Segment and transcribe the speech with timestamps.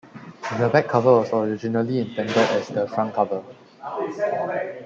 [0.57, 3.43] The back cover was originally intended as the front cover.